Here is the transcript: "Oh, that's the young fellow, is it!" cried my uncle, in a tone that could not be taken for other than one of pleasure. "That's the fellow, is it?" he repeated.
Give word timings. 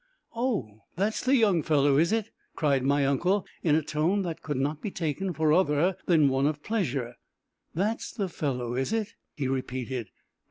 "Oh, 0.35 0.81
that's 0.95 1.23
the 1.23 1.35
young 1.35 1.61
fellow, 1.61 1.99
is 1.99 2.11
it!" 2.11 2.31
cried 2.55 2.81
my 2.83 3.05
uncle, 3.05 3.45
in 3.61 3.75
a 3.75 3.83
tone 3.83 4.23
that 4.23 4.41
could 4.41 4.57
not 4.57 4.81
be 4.81 4.89
taken 4.89 5.31
for 5.31 5.53
other 5.53 5.95
than 6.07 6.27
one 6.27 6.47
of 6.47 6.63
pleasure. 6.63 7.13
"That's 7.75 8.11
the 8.11 8.27
fellow, 8.27 8.73
is 8.73 8.93
it?" 8.93 9.13
he 9.35 9.47
repeated. 9.47 10.09